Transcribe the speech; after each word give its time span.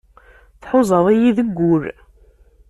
Tḥuzaḍ-iyi 0.61 1.31
deg 1.37 1.49
wul. 1.65 1.83